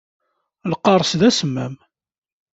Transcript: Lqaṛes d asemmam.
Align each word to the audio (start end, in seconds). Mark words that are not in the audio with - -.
Lqaṛes 0.71 1.11
d 1.19 1.21
asemmam. 1.29 1.75